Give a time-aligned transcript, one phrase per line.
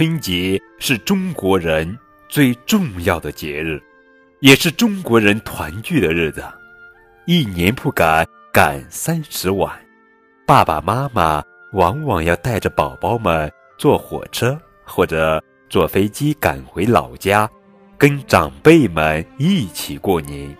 [0.00, 3.78] 春节是中国人最重要的节日，
[4.38, 6.42] 也是中国人团聚的日子。
[7.26, 9.78] 一年不赶赶三十晚，
[10.46, 11.42] 爸爸妈妈
[11.72, 15.38] 往往要带着宝宝们坐火车或者
[15.68, 17.46] 坐飞机赶回老家，
[17.98, 20.56] 跟长辈们一起过年。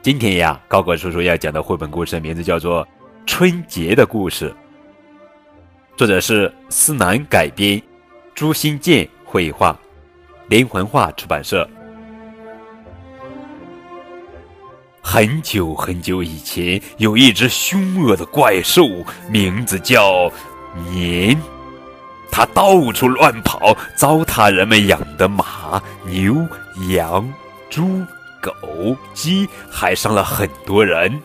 [0.00, 2.82] 今天呀，高个叔叔要讲的绘本故事名字叫做
[3.26, 4.48] 《春节的故事》，
[5.98, 7.78] 作者是思南改编。
[8.34, 9.78] 朱新建绘画，
[10.48, 11.68] 连环画出版社。
[15.02, 18.86] 很久很久以前，有一只凶恶的怪兽，
[19.28, 20.30] 名字叫
[20.90, 21.38] 年。
[22.30, 26.34] 它到处乱跑，糟蹋人们养的马、牛、
[26.88, 27.30] 羊、
[27.68, 28.02] 猪、
[28.40, 31.20] 狗、鸡，还伤了很多人。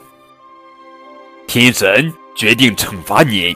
[1.48, 3.56] 天神决定惩罚年。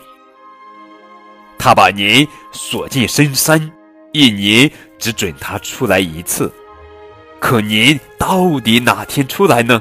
[1.62, 3.72] 他把您锁进深山，
[4.14, 4.68] 一年
[4.98, 6.52] 只准他出来一次。
[7.40, 9.80] 可您到底哪天出来呢？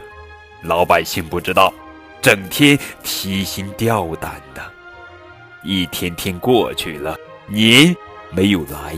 [0.63, 1.73] 老百姓不知道，
[2.21, 4.63] 整天提心吊胆的。
[5.63, 7.97] 一天天过去了，您
[8.31, 8.95] 没有来；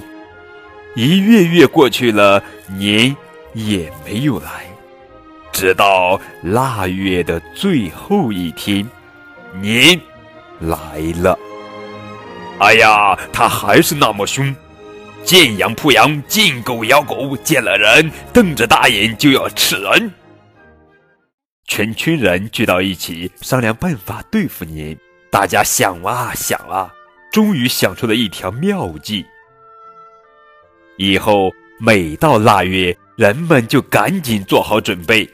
[0.96, 3.16] 一月月过去了，您
[3.54, 4.66] 也没有来。
[5.52, 8.84] 直到腊月的最后一天，
[9.60, 10.00] 您
[10.58, 11.38] 来了。
[12.62, 14.54] 哎呀，他还是那么凶，
[15.24, 20.12] 见羊扑羊，见狗咬狗，见了人瞪着大眼就要吃人。
[21.66, 24.96] 全村人聚到一起商量办法对付您。
[25.28, 26.88] 大家想啊想啊，
[27.32, 29.26] 终于想出了一条妙计。
[30.98, 35.28] 以后每到腊月，人们就赶紧做好准备，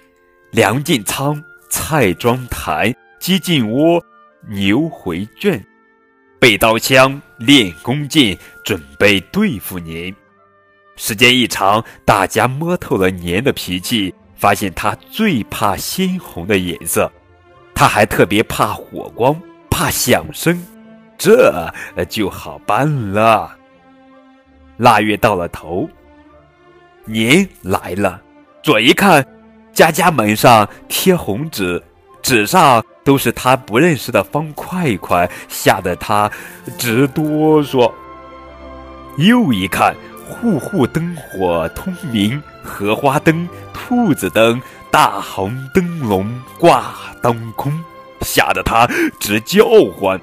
[0.53, 4.03] 粮进仓，菜装坛，鸡进窝，
[4.49, 5.63] 牛回圈。
[6.39, 10.15] 背刀枪，练弓箭，准备对付年。
[10.97, 17.11] 时间一长，大家摸透了年的脾气，发现他最怕鲜红的颜色，
[17.75, 19.35] 他还特别怕火光，
[19.69, 20.61] 怕响声，
[21.17, 21.69] 这
[22.09, 23.57] 就好办了。
[24.77, 25.89] 腊月到了头，
[27.05, 28.23] 年来了，
[28.63, 29.27] 左一看，
[29.73, 31.83] 家家门上贴红纸，
[32.23, 32.85] 纸上。
[33.09, 36.31] 都是他不认识的方块块，吓得他
[36.77, 37.91] 直哆嗦。
[39.17, 39.97] 又一看，
[40.29, 44.61] 户户灯火通明，荷花灯、兔子灯、
[44.91, 46.93] 大红灯笼挂
[47.23, 47.73] 当空，
[48.21, 48.87] 吓得他
[49.19, 49.65] 直叫
[49.99, 50.21] 唤。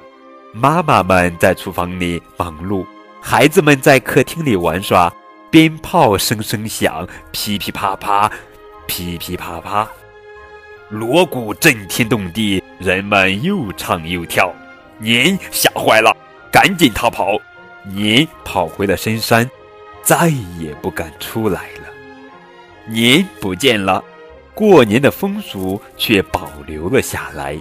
[0.52, 2.86] 妈妈们在厨房里忙碌，
[3.20, 5.12] 孩子们在客厅里玩耍，
[5.50, 8.30] 鞭炮声声响，噼噼啪啪，
[8.86, 9.88] 噼噼啪啪。
[10.88, 14.54] 锣鼓震天动地，人们又唱又跳，
[14.98, 16.16] 年吓坏了，
[16.52, 17.36] 赶紧逃跑。
[17.84, 19.48] 年跑回了深山，
[20.02, 20.28] 再
[20.60, 21.88] 也不敢出来了。
[22.86, 24.02] 年不见了，
[24.54, 27.56] 过年的风俗却保留了下来。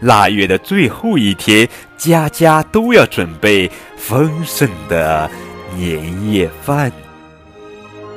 [0.00, 5.28] 腊月的最后一天，家家都要准备丰盛的
[5.74, 6.92] 年夜饭。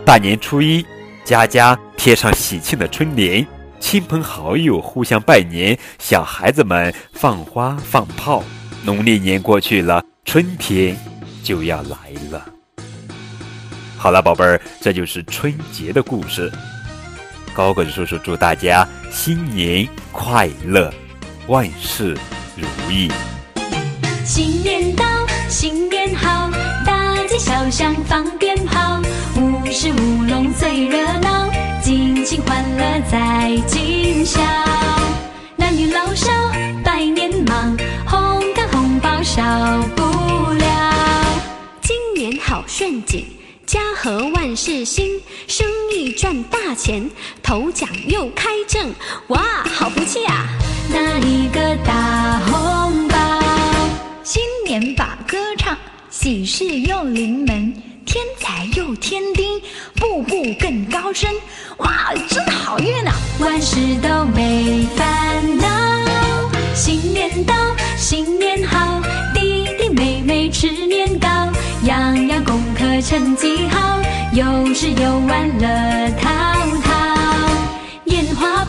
[0.05, 0.85] 大年初一，
[1.23, 3.45] 家家贴上喜庆的春联。
[3.91, 8.41] 亲朋好友互相拜年，小孩子们放花放炮。
[8.85, 10.95] 农历年过去了，春天
[11.43, 11.97] 就要来
[12.29, 12.45] 了。
[13.97, 16.49] 好了，宝贝儿，这就是春节的故事。
[17.53, 20.89] 高个子叔叔祝大家新年快乐，
[21.47, 22.17] 万事
[22.55, 23.11] 如意。
[24.23, 25.03] 新年到，
[25.49, 26.49] 新年好，
[27.31, 29.01] 街小巷放鞭炮，
[29.37, 31.49] 舞狮舞龙最热闹。
[31.81, 34.41] 尽情欢乐在今宵，
[35.55, 36.29] 男女老少
[36.83, 39.41] 拜年忙，红干红包少
[39.95, 40.03] 不
[40.51, 41.23] 了。
[41.81, 43.25] 今年好顺景，
[43.65, 45.07] 家和万事兴，
[45.47, 45.65] 生
[45.95, 47.09] 意赚大钱，
[47.41, 48.93] 头奖又开正，
[49.27, 49.41] 哇，
[49.73, 50.49] 好福气啊！
[50.89, 52.70] 那一个大红
[56.21, 57.73] 喜事又临门。
[58.05, 59.59] 天才又添丁，
[59.95, 61.27] 步步更高升，
[61.77, 63.11] 哇，真好运啊！
[63.39, 65.67] 万事都没烦恼，
[66.75, 67.55] 新年到，
[67.97, 69.01] 新年好，
[69.33, 71.27] 弟弟妹妹吃年糕，
[71.85, 73.99] 样样功课成绩好，
[74.31, 76.29] 有吃有玩乐淘
[76.83, 76.91] 淘，
[78.05, 78.63] 烟花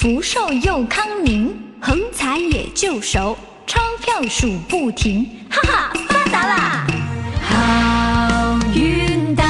[0.00, 3.36] 福寿又康宁，横财也就手，
[3.66, 6.86] 钞票数不停，哈哈，发达啦！
[7.42, 9.44] 好运到，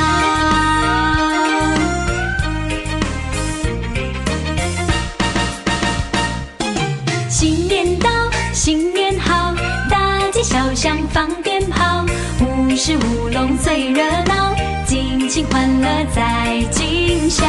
[7.28, 8.10] 新年到，
[8.52, 9.54] 新年好，
[9.88, 12.04] 大街小巷放鞭炮，
[12.40, 14.52] 舞狮舞龙最热闹，
[14.84, 17.46] 尽情欢乐在今宵，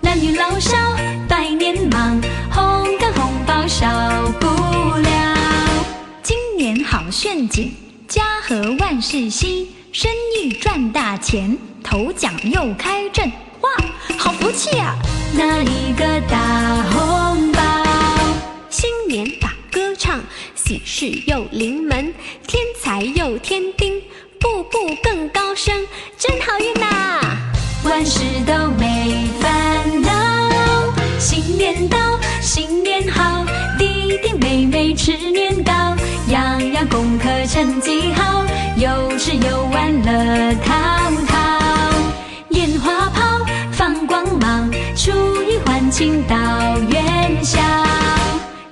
[0.00, 0.79] 男女老少。
[7.50, 7.72] 景，
[8.06, 10.08] 家和万事兴，生
[10.38, 13.30] 意赚大钱，头奖又开阵，
[13.60, 13.70] 哇，
[14.16, 14.94] 好福气啊！
[15.34, 17.60] 拿一个大红包，
[18.70, 20.20] 新年把歌唱，
[20.54, 22.14] 喜事又临门，
[22.46, 24.00] 天财又添丁，
[24.38, 25.84] 步步更高升，
[26.16, 27.36] 真好运呐！
[27.82, 30.10] 万事都没烦恼。
[31.18, 31.98] 新年到，
[32.40, 33.44] 新年好，
[34.10, 35.72] 弟弟妹妹吃年糕，
[36.32, 38.44] 样样功课成绩好，
[38.76, 40.74] 有吃有玩乐淘
[41.28, 41.38] 淘，
[42.48, 45.12] 烟花炮放光芒，初
[45.44, 46.36] 一欢庆到
[46.88, 47.60] 元宵。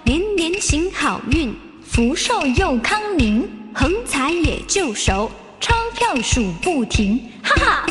[0.02, 1.54] 年年行好运，
[1.86, 5.30] 福寿又康宁，横财也就手，
[5.60, 7.86] 钞票数不停，哈哈，